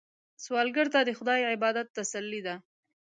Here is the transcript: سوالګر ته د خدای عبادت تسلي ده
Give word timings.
سوالګر 0.43 0.87
ته 0.93 0.99
د 1.03 1.09
خدای 1.19 1.41
عبادت 1.53 1.87
تسلي 1.97 2.41
ده 2.47 2.55